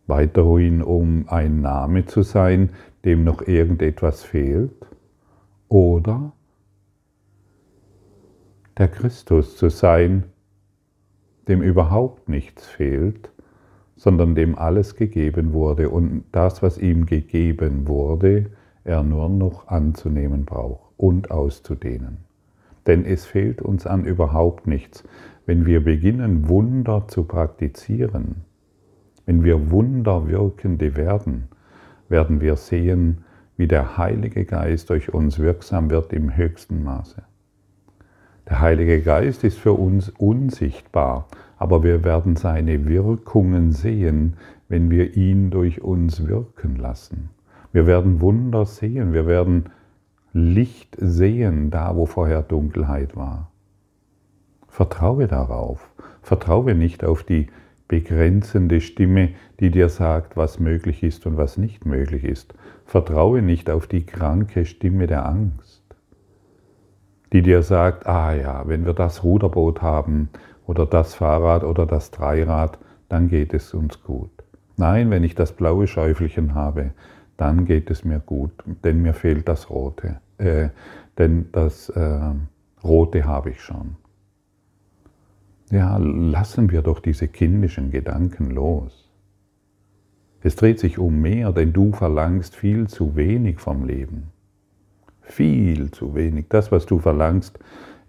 Weiterhin, 0.08 0.82
um 0.82 1.26
ein 1.28 1.62
Name 1.62 2.06
zu 2.06 2.22
sein, 2.24 2.70
dem 3.04 3.24
noch 3.24 3.42
irgendetwas 3.42 4.24
fehlt? 4.24 4.74
Oder 5.68 6.32
der 8.78 8.88
Christus 8.88 9.58
zu 9.58 9.70
sein, 9.70 10.24
dem 11.48 11.62
überhaupt 11.62 12.30
nichts 12.30 12.66
fehlt, 12.66 13.30
sondern 13.96 14.36
dem 14.36 14.58
alles 14.58 14.96
gegeben 14.96 15.54
wurde 15.54 15.90
und 15.90 16.26
das, 16.32 16.62
was 16.62 16.78
ihm 16.78 17.06
gegeben 17.06 17.88
wurde, 17.88 18.52
er 18.84 19.04
nur 19.04 19.30
noch 19.30 19.68
anzunehmen 19.68 20.46
braucht 20.46 20.94
und 20.98 21.32
auszudehnen. 21.32 22.18
Denn 22.88 23.06
es 23.06 23.26
fehlt 23.26 23.62
uns 23.62 23.88
an 23.88 24.06
überhaupt 24.06 24.68
nichts, 24.68 25.04
wenn 25.46 25.66
wir 25.66 25.84
beginnen, 25.84 26.50
Wunder 26.50 27.08
zu 27.08 27.24
praktizieren. 27.24 28.44
Wenn 29.26 29.44
wir 29.44 29.72
Wunderwirkende 29.72 30.96
werden, 30.96 31.48
werden 32.10 32.42
wir 32.42 32.56
sehen, 32.56 33.24
wie 33.58 33.68
der 33.68 33.98
Heilige 33.98 34.46
Geist 34.46 34.90
durch 34.90 35.14
uns 35.14 35.40
wirksam 35.40 35.90
wird 35.90 36.14
im 36.14 36.36
höchsten 36.36 36.84
Maße. 36.84 37.24
Der 38.48 38.60
Heilige 38.60 39.02
Geist 39.02 39.44
ist 39.44 39.58
für 39.58 39.74
uns 39.74 40.10
unsichtbar, 40.10 41.28
aber 41.58 41.84
wir 41.84 42.04
werden 42.04 42.36
seine 42.36 42.88
Wirkungen 42.88 43.72
sehen, 43.72 44.36
wenn 44.68 44.92
wir 44.92 45.16
ihn 45.16 45.50
durch 45.50 45.82
uns 45.82 46.28
wirken 46.28 46.76
lassen. 46.76 47.30
Wir 47.72 47.88
werden 47.88 48.22
Wunder 48.22 48.66
sehen, 48.66 49.14
wir 49.14 49.26
werden 49.26 49.66
Licht 50.38 50.96
sehen, 51.00 51.72
da 51.72 51.96
wo 51.96 52.06
vorher 52.06 52.44
Dunkelheit 52.44 53.16
war. 53.16 53.52
Vertraue 54.68 55.28
darauf. 55.28 55.90
Vertraue 56.22 56.76
nicht 56.76 57.04
auf 57.06 57.24
die 57.24 57.48
begrenzende 57.88 58.82
Stimme, 58.82 59.30
die 59.60 59.72
dir 59.72 59.90
sagt, 59.90 60.36
was 60.36 60.60
möglich 60.60 61.04
ist 61.04 61.26
und 61.26 61.38
was 61.38 61.58
nicht 61.58 61.86
möglich 61.86 62.24
ist. 62.24 62.54
Vertraue 62.86 63.42
nicht 63.42 63.70
auf 63.70 63.88
die 63.88 64.06
kranke 64.06 64.66
Stimme 64.66 65.08
der 65.08 65.26
Angst 65.26 65.86
die 67.36 67.42
dir 67.42 67.64
sagt, 67.64 68.08
ah 68.08 68.34
ja, 68.34 68.64
wenn 68.66 68.86
wir 68.86 68.94
das 68.94 69.26
Ruderboot 69.26 69.82
haben 69.82 70.30
oder 70.68 70.86
das 70.86 71.16
Fahrrad 71.16 71.66
oder 71.66 71.86
das 71.86 72.10
Dreirad, 72.10 72.80
dann 73.10 73.28
geht 73.28 73.54
es 73.54 73.74
uns 73.74 74.02
gut. 74.04 74.32
Nein, 74.78 75.10
wenn 75.10 75.26
ich 75.26 75.36
das 75.36 75.52
blaue 75.52 75.86
Schäufelchen 75.86 76.56
habe, 76.56 76.92
dann 77.36 77.66
geht 77.66 77.92
es 77.92 78.06
mir 78.06 78.20
gut, 78.20 78.52
denn 78.86 79.02
mir 79.02 79.14
fehlt 79.14 79.50
das 79.50 79.70
Rote. 79.70 80.22
Äh, 80.38 80.70
denn 81.18 81.50
das 81.52 81.90
äh, 81.90 82.32
Rote 82.84 83.26
habe 83.26 83.52
ich 83.52 83.62
schon. 83.62 83.96
Ja, 85.72 85.98
lassen 85.98 86.70
wir 86.70 86.82
doch 86.82 87.00
diese 87.00 87.28
kindischen 87.28 87.90
Gedanken 87.90 88.52
los. 88.52 89.10
Es 90.42 90.56
dreht 90.56 90.80
sich 90.80 91.00
um 91.00 91.22
mehr, 91.22 91.52
denn 91.52 91.74
du 91.74 91.92
verlangst 91.92 92.56
viel 92.56 92.88
zu 92.88 93.16
wenig 93.16 93.60
vom 93.60 93.84
Leben. 93.84 94.28
Viel 95.22 95.90
zu 95.90 96.14
wenig. 96.14 96.46
Das, 96.50 96.72
was 96.72 96.86
du 96.86 97.00
verlangst, 97.00 97.58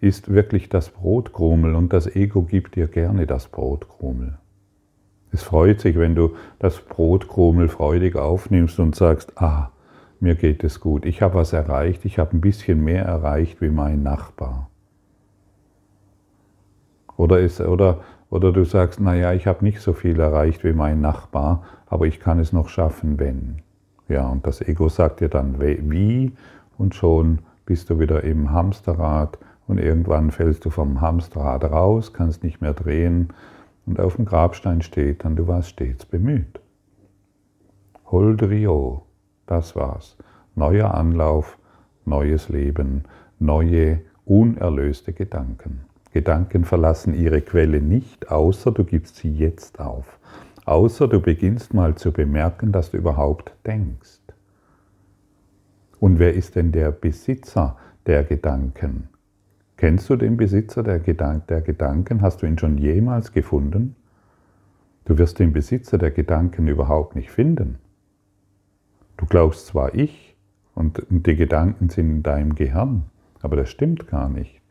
ist 0.00 0.28
wirklich 0.28 0.68
das 0.68 0.90
Brotkrummel 0.90 1.74
und 1.74 1.94
das 1.94 2.14
Ego 2.14 2.42
gibt 2.42 2.76
dir 2.76 2.88
gerne 2.88 3.26
das 3.26 3.48
Brotkrummel. 3.48 4.36
Es 5.32 5.42
freut 5.42 5.80
sich, 5.80 5.98
wenn 5.98 6.14
du 6.14 6.34
das 6.58 6.78
Brotkrummel 6.80 7.68
freudig 7.68 8.16
aufnimmst 8.16 8.78
und 8.78 8.94
sagst, 8.94 9.32
ah, 9.36 9.70
mir 10.20 10.34
geht 10.34 10.64
es 10.64 10.80
gut, 10.80 11.04
ich 11.04 11.22
habe 11.22 11.34
was 11.34 11.52
erreicht, 11.52 12.04
ich 12.04 12.18
habe 12.18 12.36
ein 12.36 12.40
bisschen 12.40 12.82
mehr 12.82 13.04
erreicht 13.04 13.60
wie 13.60 13.70
mein 13.70 14.02
Nachbar. 14.02 14.70
Oder, 17.16 17.40
ist, 17.40 17.60
oder, 17.60 18.00
oder 18.30 18.52
du 18.52 18.64
sagst, 18.64 19.00
naja, 19.00 19.32
ich 19.32 19.46
habe 19.46 19.64
nicht 19.64 19.80
so 19.80 19.92
viel 19.92 20.20
erreicht 20.20 20.64
wie 20.64 20.72
mein 20.72 21.00
Nachbar, 21.00 21.62
aber 21.86 22.06
ich 22.06 22.20
kann 22.20 22.38
es 22.38 22.52
noch 22.52 22.68
schaffen, 22.68 23.18
wenn. 23.18 23.62
Ja, 24.08 24.28
und 24.28 24.46
das 24.46 24.60
Ego 24.60 24.88
sagt 24.88 25.20
dir 25.20 25.28
dann, 25.28 25.60
wie 25.60 26.32
und 26.78 26.94
schon 26.94 27.40
bist 27.64 27.90
du 27.90 27.98
wieder 27.98 28.22
im 28.22 28.50
Hamsterrad 28.50 29.38
und 29.66 29.78
irgendwann 29.78 30.30
fällst 30.30 30.64
du 30.64 30.70
vom 30.70 31.00
Hamsterrad 31.00 31.64
raus, 31.64 32.12
kannst 32.12 32.44
nicht 32.44 32.60
mehr 32.60 32.74
drehen 32.74 33.32
und 33.86 33.98
auf 33.98 34.16
dem 34.16 34.24
Grabstein 34.24 34.82
steht 34.82 35.24
dann, 35.24 35.36
du 35.36 35.48
warst 35.48 35.70
stets 35.70 36.04
bemüht. 36.04 36.60
Holdrio, 38.10 39.05
das 39.46 39.76
war's. 39.76 40.16
Neuer 40.54 40.94
Anlauf, 40.94 41.58
neues 42.04 42.48
Leben, 42.48 43.04
neue, 43.38 44.00
unerlöste 44.24 45.12
Gedanken. 45.12 45.80
Gedanken 46.12 46.64
verlassen 46.64 47.14
ihre 47.14 47.42
Quelle 47.42 47.82
nicht, 47.82 48.30
außer 48.30 48.72
du 48.72 48.84
gibst 48.84 49.16
sie 49.16 49.30
jetzt 49.30 49.80
auf. 49.80 50.18
Außer 50.64 51.08
du 51.08 51.20
beginnst 51.20 51.74
mal 51.74 51.94
zu 51.94 52.10
bemerken, 52.12 52.72
dass 52.72 52.90
du 52.90 52.96
überhaupt 52.96 53.52
denkst. 53.66 54.20
Und 56.00 56.18
wer 56.18 56.34
ist 56.34 56.56
denn 56.56 56.72
der 56.72 56.90
Besitzer 56.90 57.76
der 58.06 58.24
Gedanken? 58.24 59.08
Kennst 59.76 60.08
du 60.08 60.16
den 60.16 60.36
Besitzer 60.36 60.82
der, 60.82 61.00
Gedank 61.00 61.48
der 61.48 61.60
Gedanken? 61.60 62.22
Hast 62.22 62.42
du 62.42 62.46
ihn 62.46 62.58
schon 62.58 62.78
jemals 62.78 63.32
gefunden? 63.32 63.94
Du 65.04 65.18
wirst 65.18 65.38
den 65.38 65.52
Besitzer 65.52 65.98
der 65.98 66.10
Gedanken 66.10 66.66
überhaupt 66.66 67.14
nicht 67.14 67.30
finden. 67.30 67.78
Du 69.16 69.26
glaubst 69.26 69.66
zwar 69.66 69.94
ich 69.94 70.36
und 70.74 71.02
die 71.08 71.36
Gedanken 71.36 71.88
sind 71.88 72.10
in 72.10 72.22
deinem 72.22 72.54
Gehirn, 72.54 73.04
aber 73.40 73.56
das 73.56 73.70
stimmt 73.70 74.06
gar 74.08 74.28
nicht. 74.28 74.62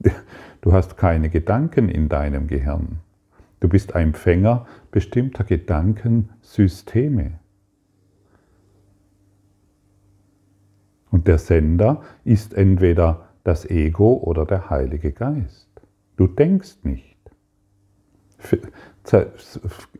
Du 0.60 0.72
hast 0.72 0.96
keine 0.96 1.30
Gedanken 1.30 1.88
in 1.88 2.08
deinem 2.08 2.48
Gehirn. 2.48 2.98
Du 3.60 3.68
bist 3.68 3.94
Empfänger 3.94 4.66
bestimmter 4.90 5.44
Gedankensysteme. 5.44 7.38
Und 11.12 11.28
der 11.28 11.38
Sender 11.38 12.02
ist 12.24 12.54
entweder 12.54 13.28
das 13.44 13.70
Ego 13.70 14.14
oder 14.14 14.46
der 14.46 14.68
Heilige 14.68 15.12
Geist. 15.12 15.68
Du 16.16 16.26
denkst 16.26 16.78
nicht. 16.82 17.16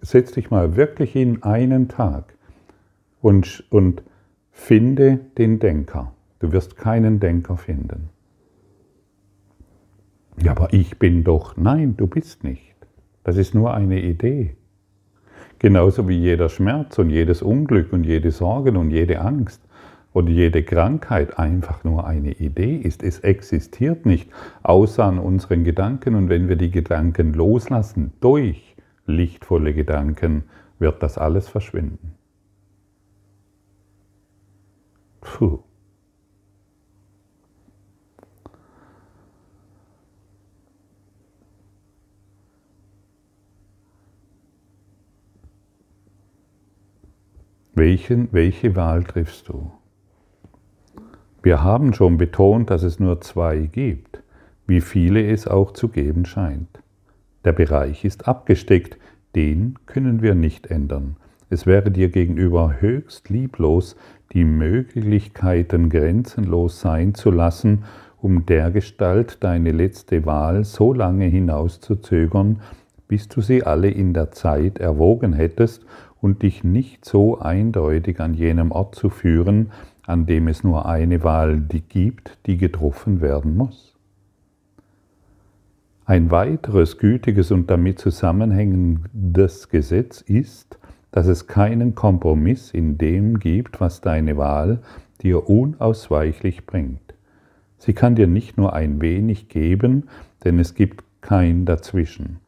Setz 0.03 0.33
dich 0.33 0.51
mal 0.51 0.75
wirklich 0.77 1.15
in 1.15 1.43
einen 1.45 1.89
Tag 1.89 2.37
und, 3.21 3.65
und 3.71 4.03
finde 4.51 5.21
den 5.39 5.59
Denker. 5.59 6.13
Du 6.41 6.53
wirst 6.53 6.77
keinen 6.77 7.21
Denker 7.21 7.57
finden. 7.57 8.11
Ja, 10.43 10.53
aber 10.53 10.73
ich 10.73 10.99
bin 10.99 11.25
doch. 11.25 11.57
Nein, 11.57 11.97
du 11.97 12.07
bist 12.07 12.45
nicht. 12.45 12.77
Das 13.25 13.37
ist 13.37 13.55
nur 13.55 13.75
eine 13.75 14.01
Idee. 14.01 14.57
Genauso 15.59 16.09
wie 16.09 16.17
jeder 16.17 16.49
Schmerz 16.49 16.99
und 16.99 17.11
jedes 17.11 17.43
Unglück 17.43 17.93
und 17.93 18.05
jede 18.05 18.31
Sorgen 18.31 18.77
und 18.77 18.91
jede 18.91 19.21
Angst 19.21 19.61
und 20.13 20.29
jede 20.29 20.63
Krankheit 20.63 21.39
einfach 21.39 21.83
nur 21.83 22.07
eine 22.07 22.33
Idee 22.33 22.77
ist. 22.77 23.03
Es 23.03 23.19
existiert 23.21 24.07
nicht 24.07 24.31
außer 24.63 25.05
an 25.05 25.19
unseren 25.19 25.65
Gedanken 25.65 26.15
und 26.15 26.29
wenn 26.29 26.49
wir 26.49 26.57
die 26.57 26.71
Gedanken 26.71 27.35
loslassen 27.35 28.13
durch 28.21 28.77
lichtvolle 29.07 29.75
Gedanken, 29.75 30.45
wird 30.79 31.03
das 31.03 31.19
alles 31.19 31.49
verschwinden. 31.49 32.18
Puh. 35.21 35.61
Welchen, 47.75 48.33
welche 48.33 48.75
Wahl 48.75 49.05
triffst 49.05 49.49
du? 49.49 49.71
Wir 51.43 51.63
haben 51.63 51.95
schon 51.95 52.19
betont, 52.19 52.71
dass 52.71 52.83
es 52.83 52.99
nur 52.99 53.21
zwei 53.21 53.61
gibt, 53.61 54.23
wie 54.67 54.81
viele 54.81 55.31
es 55.31 55.47
auch 55.47 55.73
zu 55.73 55.89
geben 55.89 56.25
scheint. 56.25 56.83
Der 57.45 57.53
Bereich 57.53 58.05
ist 58.05 58.27
abgesteckt, 58.27 58.99
den 59.37 59.79
können 59.87 60.23
wir 60.23 60.35
nicht 60.35 60.67
ändern. 60.67 61.17
Es 61.51 61.67
wäre 61.67 61.91
dir 61.91 62.11
gegenüber 62.11 62.81
höchst 62.81 63.31
lieblos, 63.31 63.97
die 64.33 64.45
Möglichkeiten 64.45 65.89
grenzenlos 65.89 66.81
sein 66.81 67.15
zu 67.15 67.31
lassen, 67.31 67.85
um 68.21 68.45
dergestalt 68.45 69.43
deine 69.43 69.73
letzte 69.73 70.27
Wahl 70.27 70.65
so 70.65 70.93
lange 70.93 71.27
hinauszuzögern, 71.27 72.61
bis 73.07 73.29
du 73.29 73.41
sie 73.41 73.65
alle 73.65 73.91
in 73.91 74.13
der 74.13 74.33
Zeit 74.33 74.79
erwogen 74.79 75.33
hättest 75.33 75.87
und 76.21 76.43
dich 76.43 76.65
nicht 76.65 77.05
so 77.05 77.39
eindeutig 77.39 78.21
an 78.21 78.35
jenem 78.35 78.71
Ort 78.71 78.95
zu 78.95 79.09
führen, 79.09 79.71
an 80.05 80.27
dem 80.27 80.49
es 80.49 80.65
nur 80.65 80.87
eine 80.87 81.23
Wahl 81.23 81.61
gibt, 81.61 82.39
die 82.47 82.59
getroffen 82.59 83.21
werden 83.21 83.57
muss. 83.57 83.95
Ein 86.05 86.31
weiteres 86.31 86.99
gütiges 86.99 87.51
und 87.51 87.71
damit 87.71 87.99
zusammenhängendes 87.99 89.69
Gesetz 89.69 90.23
ist, 90.23 90.78
dass 91.11 91.27
es 91.27 91.47
keinen 91.47 91.95
Kompromiss 91.95 92.73
in 92.73 92.99
dem 92.99 93.39
gibt, 93.39 93.81
was 93.81 94.01
deine 94.01 94.37
Wahl 94.37 94.81
dir 95.23 95.49
unausweichlich 95.49 96.67
bringt. 96.67 97.15
Sie 97.79 97.93
kann 97.93 98.15
dir 98.15 98.27
nicht 98.27 98.57
nur 98.57 98.73
ein 98.73 99.01
wenig 99.01 99.49
geben, 99.49 100.09
denn 100.45 100.59
es 100.59 100.75
gibt 100.75 101.05
kein 101.21 101.65
Dazwischen. 101.65 102.39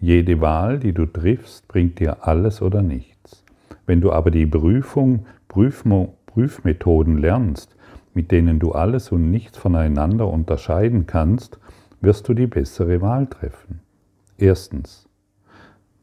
Jede 0.00 0.40
Wahl, 0.40 0.78
die 0.78 0.92
du 0.92 1.06
triffst, 1.06 1.68
bringt 1.68 2.00
dir 2.00 2.26
alles 2.26 2.60
oder 2.60 2.82
nichts. 2.82 3.44
Wenn 3.86 4.00
du 4.00 4.12
aber 4.12 4.30
die 4.30 4.46
Prüfung, 4.46 5.26
Prüfmo, 5.48 6.16
Prüfmethoden 6.26 7.18
lernst, 7.18 7.76
mit 8.14 8.30
denen 8.30 8.58
du 8.58 8.72
alles 8.72 9.12
und 9.12 9.30
nichts 9.30 9.58
voneinander 9.58 10.28
unterscheiden 10.28 11.06
kannst, 11.06 11.58
wirst 12.00 12.28
du 12.28 12.34
die 12.34 12.46
bessere 12.46 13.00
Wahl 13.00 13.26
treffen. 13.26 13.80
Erstens, 14.38 15.08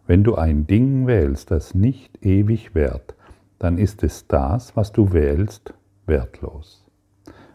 wenn 0.10 0.24
du 0.24 0.34
ein 0.34 0.66
Ding 0.66 1.06
wählst, 1.06 1.52
das 1.52 1.76
nicht 1.76 2.26
ewig 2.26 2.74
währt, 2.74 3.14
dann 3.60 3.78
ist 3.78 4.02
es 4.02 4.26
das, 4.26 4.76
was 4.76 4.92
du 4.92 5.14
wählst, 5.14 5.76
wertlos. 6.08 6.84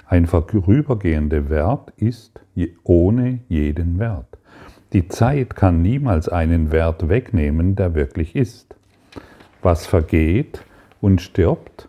Ein 0.07 0.29
vorübergehender 0.29 1.51
Wert 1.51 1.93
ist 1.97 2.39
ohne 2.85 3.41
jeden 3.49 3.99
Wert. 3.99 4.39
Die 4.93 5.09
Zeit 5.09 5.57
kann 5.57 5.83
niemals 5.83 6.29
einen 6.29 6.71
Wert 6.71 7.09
wegnehmen, 7.09 7.75
der 7.75 7.97
wirklich 7.97 8.37
ist. 8.37 8.77
Was 9.61 9.85
vergeht 9.87 10.65
und 11.01 11.21
stirbt, 11.21 11.89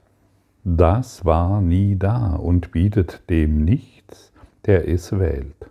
das 0.63 1.25
war 1.25 1.61
nie 1.61 1.95
da 1.95 2.33
und 2.33 2.71
bietet 2.71 3.29
dem 3.29 3.63
nichts, 3.63 4.31
der 4.65 4.89
es 4.89 5.11
wählt. 5.19 5.69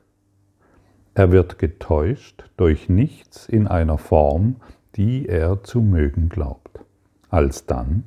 Er 1.16 1.32
wird 1.32 1.58
getäuscht 1.58 2.44
durch 2.56 2.88
nichts 2.88 3.48
in 3.48 3.66
einer 3.66 3.98
Form, 3.98 4.56
die 4.96 5.28
er 5.28 5.62
zu 5.62 5.80
mögen 5.80 6.28
glaubt. 6.28 6.80
Alsdann, 7.30 8.04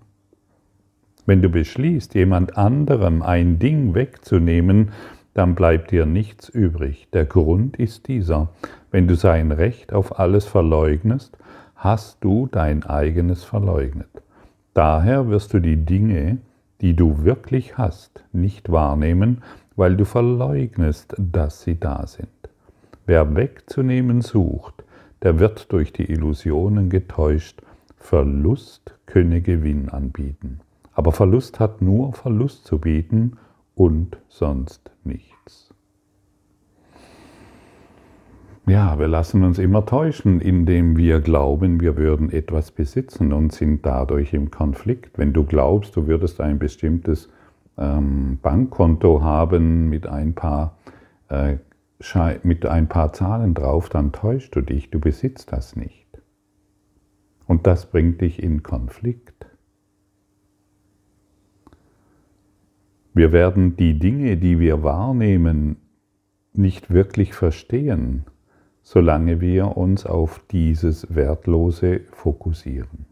wenn 1.25 1.41
du 1.41 1.49
beschließt, 1.49 2.15
jemand 2.15 2.57
anderem 2.57 3.21
ein 3.21 3.59
Ding 3.59 3.93
wegzunehmen, 3.93 4.91
dann 5.33 5.55
bleibt 5.55 5.91
dir 5.91 6.05
nichts 6.05 6.49
übrig. 6.49 7.09
Der 7.11 7.25
Grund 7.25 7.77
ist 7.77 8.07
dieser. 8.07 8.49
Wenn 8.91 9.07
du 9.07 9.15
sein 9.15 9.51
Recht 9.51 9.93
auf 9.93 10.19
alles 10.19 10.45
verleugnest, 10.45 11.37
hast 11.75 12.23
du 12.23 12.47
dein 12.47 12.83
eigenes 12.83 13.43
verleugnet. 13.43 14.09
Daher 14.73 15.27
wirst 15.27 15.53
du 15.53 15.59
die 15.59 15.85
Dinge, 15.85 16.37
die 16.81 16.95
du 16.95 17.23
wirklich 17.23 17.77
hast, 17.77 18.23
nicht 18.31 18.71
wahrnehmen, 18.71 19.43
weil 19.75 19.95
du 19.95 20.05
verleugnest, 20.05 21.13
dass 21.17 21.61
sie 21.61 21.79
da 21.79 22.07
sind. 22.07 22.29
Wer 23.05 23.35
wegzunehmen 23.35 24.21
sucht, 24.21 24.83
der 25.23 25.39
wird 25.39 25.71
durch 25.71 25.93
die 25.93 26.11
Illusionen 26.11 26.89
getäuscht, 26.89 27.61
Verlust 27.97 28.97
könne 29.05 29.41
Gewinn 29.41 29.89
anbieten. 29.89 30.59
Aber 30.93 31.11
Verlust 31.11 31.59
hat 31.59 31.81
nur 31.81 32.13
Verlust 32.13 32.65
zu 32.65 32.79
bieten 32.79 33.37
und 33.75 34.17
sonst 34.27 34.91
nichts. 35.03 35.73
Ja, 38.65 38.99
wir 38.99 39.07
lassen 39.07 39.45
uns 39.45 39.59
immer 39.59 39.85
täuschen, 39.85 40.41
indem 40.41 40.97
wir 40.97 41.21
glauben, 41.21 41.79
wir 41.79 41.95
würden 41.95 42.29
etwas 42.29 42.71
besitzen 42.71 43.31
und 43.31 43.53
sind 43.53 43.85
dadurch 43.85 44.33
im 44.33 44.51
Konflikt. 44.51 45.17
Wenn 45.17 45.31
du 45.31 45.45
glaubst, 45.45 45.95
du 45.95 46.05
würdest 46.07 46.41
ein 46.41 46.59
bestimmtes 46.59 47.29
ähm, 47.77 48.39
Bankkonto 48.41 49.21
haben 49.21 49.87
mit 49.87 50.05
ein 50.07 50.33
paar 50.33 50.75
äh, 51.29 51.57
mit 52.43 52.65
ein 52.65 52.87
paar 52.87 53.13
Zahlen 53.13 53.53
drauf, 53.53 53.89
dann 53.89 54.11
täuschst 54.11 54.55
du 54.55 54.61
dich, 54.61 54.91
du 54.91 54.99
besitzt 54.99 55.51
das 55.51 55.75
nicht. 55.75 56.07
Und 57.47 57.65
das 57.65 57.89
bringt 57.89 58.21
dich 58.21 58.41
in 58.41 58.61
Konflikt. 58.61 59.47
Wir 63.13 63.31
werden 63.31 63.75
die 63.77 63.97
Dinge, 63.97 64.37
die 64.37 64.59
wir 64.59 64.83
wahrnehmen, 64.83 65.77
nicht 66.53 66.91
wirklich 66.91 67.33
verstehen, 67.33 68.25
solange 68.83 69.41
wir 69.41 69.75
uns 69.75 70.05
auf 70.05 70.41
dieses 70.51 71.13
Wertlose 71.15 72.01
fokussieren. 72.11 73.05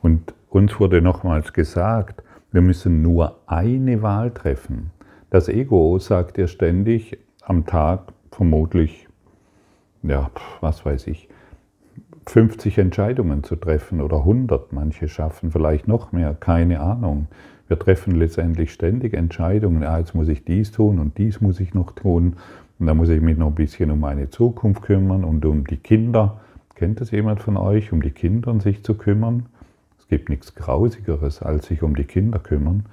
Und 0.00 0.34
uns 0.48 0.80
wurde 0.80 1.00
nochmals 1.00 1.52
gesagt, 1.52 2.24
wir 2.50 2.60
müssen 2.60 3.02
nur 3.02 3.38
eine 3.46 4.02
Wahl 4.02 4.32
treffen. 4.32 4.90
Das 5.30 5.48
Ego 5.48 5.98
sagt 5.98 6.36
dir 6.36 6.48
ständig 6.48 7.18
am 7.44 7.66
Tag 7.66 8.12
vermutlich, 8.30 9.08
ja, 10.02 10.30
was 10.60 10.84
weiß 10.84 11.06
ich, 11.08 11.28
50 12.26 12.78
Entscheidungen 12.78 13.42
zu 13.42 13.56
treffen 13.56 14.00
oder 14.00 14.18
100. 14.18 14.72
Manche 14.72 15.08
schaffen 15.08 15.50
vielleicht 15.50 15.88
noch 15.88 16.12
mehr, 16.12 16.34
keine 16.34 16.80
Ahnung. 16.80 17.26
Wir 17.68 17.78
treffen 17.78 18.14
letztendlich 18.14 18.72
ständig 18.72 19.14
Entscheidungen. 19.14 19.82
Ja, 19.82 19.98
jetzt 19.98 20.14
muss 20.14 20.28
ich 20.28 20.44
dies 20.44 20.72
tun 20.72 20.98
und 20.98 21.18
dies 21.18 21.40
muss 21.40 21.58
ich 21.58 21.74
noch 21.74 21.92
tun. 21.92 22.36
Und 22.78 22.86
da 22.86 22.94
muss 22.94 23.08
ich 23.08 23.20
mich 23.20 23.38
noch 23.38 23.48
ein 23.48 23.54
bisschen 23.54 23.90
um 23.90 24.00
meine 24.00 24.30
Zukunft 24.30 24.82
kümmern 24.82 25.24
und 25.24 25.44
um 25.44 25.66
die 25.66 25.76
Kinder. 25.76 26.40
Kennt 26.74 27.00
es 27.00 27.10
jemand 27.10 27.40
von 27.40 27.56
euch, 27.56 27.92
um 27.92 28.02
die 28.02 28.10
Kinder 28.10 28.58
sich 28.60 28.82
zu 28.84 28.94
kümmern? 28.94 29.46
Es 29.98 30.08
gibt 30.08 30.28
nichts 30.28 30.54
Grausigeres, 30.54 31.42
als 31.42 31.66
sich 31.66 31.82
um 31.82 31.96
die 31.96 32.04
Kinder 32.04 32.38
kümmern. 32.38 32.86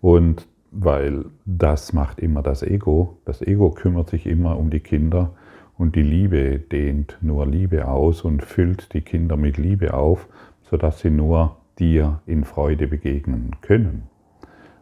Und 0.00 0.46
weil 0.70 1.24
das 1.44 1.92
macht 1.92 2.20
immer 2.20 2.42
das 2.42 2.62
Ego. 2.62 3.18
Das 3.24 3.42
Ego 3.42 3.70
kümmert 3.70 4.10
sich 4.10 4.26
immer 4.26 4.56
um 4.56 4.70
die 4.70 4.80
Kinder 4.80 5.32
und 5.76 5.96
die 5.96 6.02
Liebe 6.02 6.58
dehnt 6.58 7.16
nur 7.20 7.46
Liebe 7.46 7.88
aus 7.88 8.22
und 8.22 8.44
füllt 8.44 8.92
die 8.92 9.00
Kinder 9.00 9.36
mit 9.36 9.56
Liebe 9.56 9.94
auf, 9.94 10.28
sodass 10.62 11.00
sie 11.00 11.10
nur 11.10 11.56
dir 11.78 12.20
in 12.26 12.44
Freude 12.44 12.86
begegnen 12.86 13.56
können. 13.62 14.04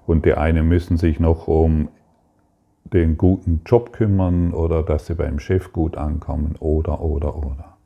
Und 0.07 0.25
die 0.25 0.35
einen 0.35 0.69
müssen 0.69 0.97
sich 0.97 1.21
noch 1.21 1.49
um 1.49 1.89
den 2.85 3.17
guten 3.17 3.61
Job 3.65 3.93
kümmern 3.93 4.53
oder 4.53 4.83
dass 4.83 5.07
sie 5.07 5.15
beim 5.15 5.39
Chef 5.39 5.73
gut 5.73 5.97
ankommen 5.97 6.57
oder, 6.59 7.01
oder, 7.01 7.37
oder. 7.37 7.77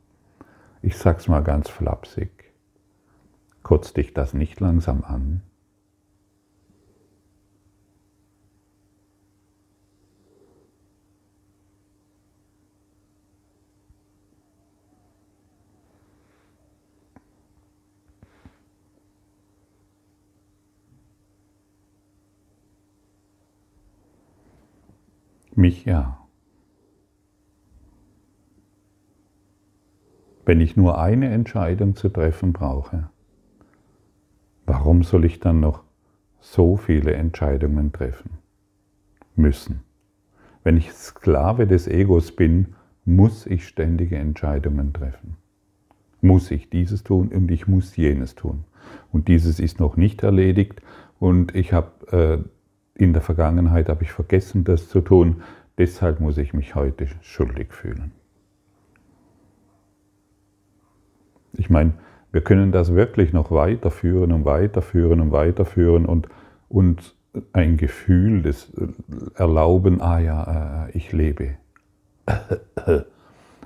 Ich 0.81 0.97
sag's 0.97 1.27
mal 1.27 1.41
ganz 1.41 1.69
flapsig. 1.69 2.31
Kotzt 3.61 3.97
dich 3.97 4.13
das 4.13 4.33
nicht 4.33 4.59
langsam 4.59 5.03
an? 5.03 5.41
Mich 25.55 25.85
ja. 25.85 26.19
Wenn 30.45 30.59
ich 30.59 30.75
nur 30.75 30.99
eine 30.99 31.29
Entscheidung 31.29 31.95
zu 31.95 32.09
treffen 32.09 32.53
brauche, 32.53 33.09
warum 34.65 35.03
soll 35.03 35.25
ich 35.25 35.39
dann 35.39 35.59
noch 35.59 35.83
so 36.39 36.75
viele 36.75 37.13
Entscheidungen 37.13 37.91
treffen 37.93 38.31
müssen? 39.35 39.83
Wenn 40.63 40.77
ich 40.77 40.91
Sklave 40.91 41.67
des 41.67 41.87
Egos 41.87 42.35
bin, 42.35 42.75
muss 43.05 43.45
ich 43.45 43.67
ständige 43.67 44.17
Entscheidungen 44.17 44.91
treffen. 44.91 45.37
Muss 46.21 46.51
ich 46.51 46.69
dieses 46.69 47.03
tun 47.03 47.29
und 47.29 47.51
ich 47.51 47.67
muss 47.67 47.95
jenes 47.95 48.35
tun. 48.35 48.63
Und 49.11 49.27
dieses 49.27 49.59
ist 49.59 49.79
noch 49.79 49.97
nicht 49.97 50.23
erledigt 50.23 50.81
und 51.19 51.53
ich 51.53 51.73
habe 51.73 52.43
äh, 52.43 52.49
in 52.95 53.13
der 53.13 53.21
Vergangenheit 53.21 53.89
habe 53.89 54.03
ich 54.03 54.11
vergessen, 54.11 54.63
das 54.63 54.89
zu 54.89 55.01
tun. 55.01 55.41
Deshalb 55.77 56.19
muss 56.19 56.37
ich 56.37 56.53
mich 56.53 56.75
heute 56.75 57.07
schuldig 57.21 57.73
fühlen. 57.73 58.11
Ich 61.53 61.69
meine, 61.69 61.93
wir 62.31 62.41
können 62.41 62.71
das 62.71 62.93
wirklich 62.93 63.33
noch 63.33 63.51
weiterführen 63.51 64.31
und 64.31 64.45
weiterführen 64.45 65.21
und 65.21 65.31
weiterführen 65.31 66.05
und 66.05 66.27
uns 66.69 67.15
ein 67.51 67.77
Gefühl 67.77 68.41
des 68.41 68.71
Erlauben, 69.35 70.01
ah 70.01 70.19
ja, 70.19 70.85
äh, 70.87 70.97
ich 70.97 71.11
lebe. 71.11 71.55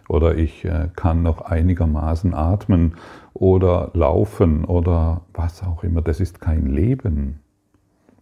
Oder 0.09 0.35
ich 0.35 0.63
äh, 0.63 0.89
kann 0.95 1.21
noch 1.21 1.41
einigermaßen 1.41 2.33
atmen 2.33 2.95
oder 3.33 3.91
laufen 3.93 4.63
oder 4.63 5.25
was 5.33 5.63
auch 5.63 5.83
immer. 5.83 6.01
Das 6.01 6.21
ist 6.21 6.39
kein 6.39 6.67
Leben. 6.67 7.41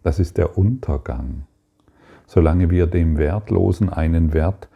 Das 0.06 0.20
ist 0.20 0.38
der 0.38 0.56
Untergang. 0.56 1.48
Solange 2.28 2.70
wir 2.70 2.86
dem 2.86 3.18
Wertlosen 3.18 3.88
einen 3.88 4.32
Wert 4.32 4.68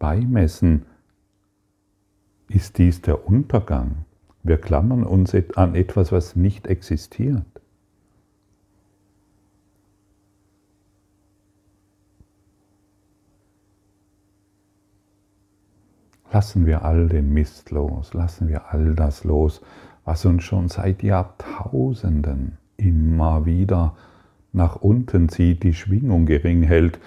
beimessen, 0.00 0.86
ist 2.48 2.78
dies 2.78 3.00
der 3.00 3.28
Untergang. 3.28 4.04
Wir 4.42 4.58
klammern 4.58 5.04
uns 5.04 5.36
an 5.54 5.76
etwas, 5.76 6.10
was 6.10 6.34
nicht 6.34 6.66
existiert. 6.66 7.46
Lassen 16.32 16.66
wir 16.66 16.84
all 16.84 17.08
den 17.08 17.32
Mist 17.32 17.70
los, 17.70 18.14
lassen 18.14 18.48
wir 18.48 18.72
all 18.74 18.96
das 18.96 19.22
los, 19.22 19.62
was 20.04 20.24
uns 20.24 20.42
schon 20.42 20.68
seit 20.68 21.04
Jahrtausenden 21.04 22.58
immer 22.76 23.46
wieder 23.46 23.94
nach 24.52 24.76
unten 24.76 25.28
zieht, 25.28 25.62
die 25.62 25.74
Schwingung 25.74 26.26
gering 26.26 26.62
hält, 26.62 26.98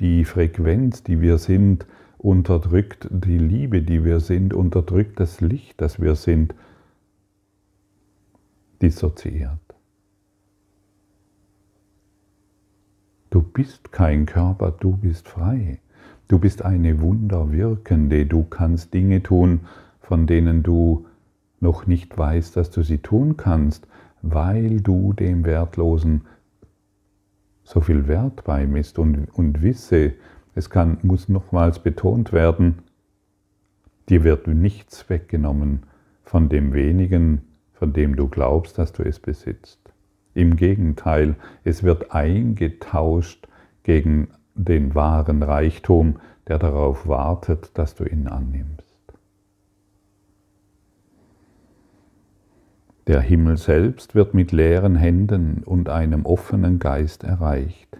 die 0.00 0.24
Frequenz, 0.24 1.02
die 1.02 1.20
wir 1.20 1.38
sind, 1.38 1.86
unterdrückt 2.18 3.08
die 3.10 3.38
Liebe, 3.38 3.82
die 3.82 4.04
wir 4.04 4.20
sind, 4.20 4.54
unterdrückt 4.54 5.20
das 5.20 5.40
Licht, 5.40 5.80
das 5.80 6.00
wir 6.00 6.14
sind, 6.14 6.54
dissoziiert. 8.80 9.58
Du 13.30 13.42
bist 13.42 13.92
kein 13.92 14.26
Körper, 14.26 14.70
du 14.70 14.96
bist 14.96 15.28
frei. 15.28 15.80
Du 16.28 16.38
bist 16.38 16.64
eine 16.64 17.00
Wunderwirkende, 17.00 18.26
du 18.26 18.44
kannst 18.44 18.94
Dinge 18.94 19.22
tun, 19.22 19.60
von 20.00 20.26
denen 20.26 20.62
du 20.62 21.06
noch 21.60 21.86
nicht 21.86 22.16
weißt, 22.16 22.56
dass 22.56 22.70
du 22.70 22.82
sie 22.82 22.98
tun 22.98 23.36
kannst, 23.36 23.86
weil 24.22 24.80
du 24.80 25.12
dem 25.12 25.44
Wertlosen 25.44 26.22
so 27.64 27.80
viel 27.80 28.06
Wert 28.06 28.44
beimisst 28.44 28.98
und, 28.98 29.26
und 29.32 29.62
wisse, 29.62 30.12
es 30.54 30.70
kann, 30.70 30.98
muss 31.02 31.28
nochmals 31.28 31.80
betont 31.80 32.32
werden, 32.32 32.78
dir 34.08 34.22
wird 34.22 34.46
nichts 34.46 35.08
weggenommen 35.08 35.84
von 36.22 36.48
dem 36.48 36.72
wenigen, 36.72 37.42
von 37.72 37.92
dem 37.92 38.16
du 38.16 38.28
glaubst, 38.28 38.78
dass 38.78 38.92
du 38.92 39.02
es 39.02 39.18
besitzt. 39.18 39.80
Im 40.34 40.56
Gegenteil, 40.56 41.36
es 41.64 41.82
wird 41.82 42.12
eingetauscht 42.12 43.48
gegen 43.82 44.28
den 44.54 44.94
wahren 44.94 45.42
Reichtum, 45.42 46.16
der 46.48 46.58
darauf 46.58 47.08
wartet, 47.08 47.70
dass 47.74 47.94
du 47.94 48.04
ihn 48.04 48.28
annimmst. 48.28 48.83
Der 53.06 53.20
Himmel 53.20 53.58
selbst 53.58 54.14
wird 54.14 54.32
mit 54.32 54.50
leeren 54.50 54.96
Händen 54.96 55.62
und 55.62 55.90
einem 55.90 56.24
offenen 56.24 56.78
Geist 56.78 57.22
erreicht, 57.22 57.98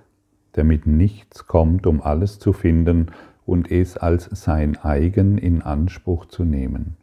der 0.56 0.64
mit 0.64 0.86
nichts 0.86 1.46
kommt, 1.46 1.86
um 1.86 2.00
alles 2.00 2.38
zu 2.38 2.54
finden 2.54 3.08
und 3.44 3.70
es 3.70 3.98
als 3.98 4.30
sein 4.32 4.78
eigen 4.82 5.36
in 5.36 5.60
Anspruch 5.60 6.24
zu 6.26 6.44
nehmen. 6.44 6.96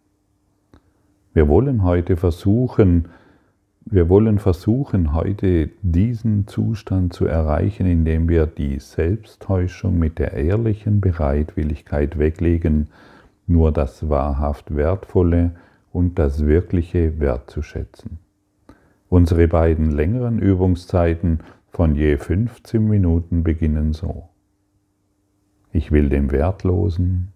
Wir 1.33 1.47
wollen 1.47 1.83
heute 1.83 2.17
versuchen, 2.17 3.09
wir 3.85 4.09
wollen 4.09 4.39
versuchen, 4.39 5.13
heute 5.13 5.69
diesen 5.83 6.47
Zustand 6.47 7.13
zu 7.13 7.25
erreichen, 7.25 7.85
indem 7.85 8.27
wir 8.29 8.47
die 8.47 8.79
Selbsttäuschung 8.79 9.99
mit 9.99 10.17
der 10.17 10.33
ehrlichen 10.33 11.01
Bereitwilligkeit 11.01 12.17
weglegen, 12.17 12.87
nur 13.45 13.71
das 13.71 14.09
wahrhaft 14.09 14.75
Wertvolle 14.75 15.51
und 15.91 16.19
das 16.19 16.45
Wirkliche 16.45 17.19
wertzuschätzen. 17.19 18.19
Unsere 19.09 19.47
beiden 19.47 19.91
längeren 19.91 20.39
Übungszeiten 20.39 21.39
von 21.69 21.95
je 21.95 22.17
15 22.17 22.87
Minuten 22.87 23.43
beginnen 23.43 23.93
so. 23.93 24.29
Ich 25.71 25.91
will 25.91 26.09
dem 26.09 26.31
Wertlosen 26.31 27.33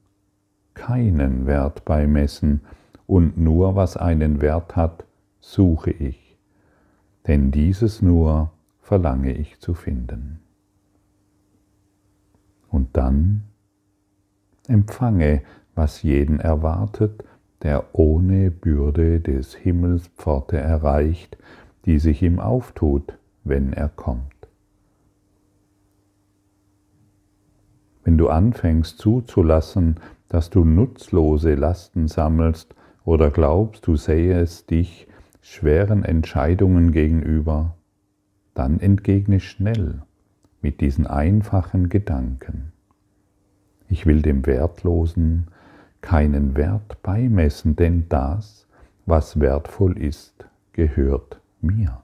keinen 0.73 1.45
Wert 1.45 1.85
beimessen 1.85 2.61
und 3.07 3.37
nur 3.37 3.75
was 3.75 3.97
einen 3.97 4.41
Wert 4.41 4.75
hat, 4.75 5.05
suche 5.39 5.91
ich, 5.91 6.37
denn 7.27 7.51
dieses 7.51 8.01
nur 8.01 8.51
verlange 8.81 9.33
ich 9.33 9.59
zu 9.59 9.73
finden. 9.73 10.39
Und 12.69 12.97
dann 12.97 13.43
empfange, 14.67 15.43
was 15.75 16.03
jeden 16.03 16.39
erwartet 16.39 17.23
der 17.65 17.83
ohne 17.93 18.51
Bürde 18.51 19.19
des 19.19 19.55
Himmels 19.55 20.09
Pforte 20.09 20.55
erreicht, 20.55 21.35
die 21.85 21.97
sich 21.97 22.21
ihm 22.21 22.39
auftut, 22.39 23.17
wenn 23.43 23.73
er 23.73 23.89
kommt. 23.89 24.21
Wenn 28.03 28.19
du 28.19 28.29
anfängst 28.29 28.99
zuzulassen, 28.99 29.95
dass 30.29 30.51
du 30.51 30.63
nutzlose 30.63 31.55
Lasten 31.55 32.07
sammelst 32.07 32.75
oder 33.03 33.31
glaubst, 33.31 33.87
du 33.87 33.95
sähest 33.95 34.69
dich 34.69 35.07
schweren 35.41 36.03
Entscheidungen 36.03 36.91
gegenüber, 36.91 37.77
dann 38.53 38.79
entgegne 38.79 39.39
schnell 39.39 40.03
mit 40.61 40.81
diesen 40.81 41.07
einfachen 41.07 41.89
Gedanken. 41.89 42.73
Ich 43.89 44.05
will 44.05 44.21
dem 44.21 44.45
Wertlosen 44.45 45.47
keinen 46.05 46.55
Wert 46.55 47.01
beimessen, 47.01 47.75
denn 47.75 48.07
das, 48.07 48.67
was 49.05 49.39
wertvoll 49.39 49.97
ist, 49.97 50.45
gehört 50.71 51.41
mir. 51.61 52.01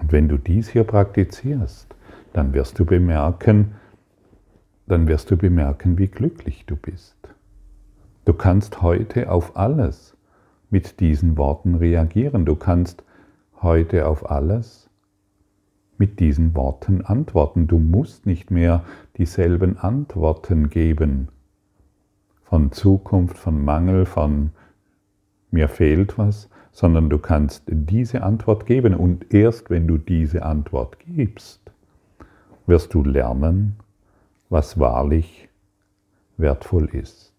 Und 0.00 0.10
wenn 0.10 0.28
du 0.28 0.36
dies 0.36 0.68
hier 0.68 0.84
praktizierst, 0.84 1.86
dann 2.32 2.52
wirst 2.52 2.78
du 2.78 2.84
bemerken, 2.84 3.76
dann 4.86 5.06
wirst 5.06 5.30
du 5.30 5.36
bemerken, 5.36 5.96
wie 5.98 6.08
glücklich 6.08 6.66
du 6.66 6.74
bist. 6.74 7.16
Du 8.24 8.32
kannst 8.34 8.82
heute 8.82 9.30
auf 9.30 9.56
alles 9.56 10.16
mit 10.68 11.00
diesen 11.00 11.36
Worten 11.38 11.76
reagieren. 11.76 12.44
Du 12.44 12.56
kannst 12.56 13.04
heute 13.60 14.08
auf 14.08 14.28
alles 14.28 14.90
mit 15.98 16.18
diesen 16.18 16.56
Worten 16.56 17.04
antworten. 17.04 17.68
Du 17.68 17.78
musst 17.78 18.26
nicht 18.26 18.50
mehr 18.50 18.84
dieselben 19.18 19.78
Antworten 19.78 20.68
geben, 20.68 21.28
von 22.52 22.70
Zukunft, 22.70 23.38
von 23.38 23.64
Mangel, 23.64 24.04
von 24.04 24.50
mir 25.50 25.70
fehlt 25.70 26.18
was, 26.18 26.50
sondern 26.70 27.08
du 27.08 27.16
kannst 27.16 27.62
diese 27.66 28.22
Antwort 28.22 28.66
geben 28.66 28.94
und 28.94 29.32
erst 29.32 29.70
wenn 29.70 29.86
du 29.86 29.96
diese 29.96 30.42
Antwort 30.42 30.98
gibst, 30.98 31.62
wirst 32.66 32.92
du 32.92 33.04
lernen, 33.04 33.76
was 34.50 34.78
wahrlich 34.78 35.48
wertvoll 36.36 36.90
ist 36.94 37.32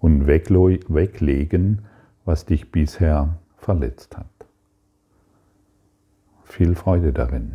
und 0.00 0.28
weglegen, 0.28 1.82
was 2.24 2.46
dich 2.46 2.70
bisher 2.70 3.40
verletzt 3.56 4.16
hat. 4.16 4.46
Viel 6.44 6.76
Freude 6.76 7.12
darin. 7.12 7.54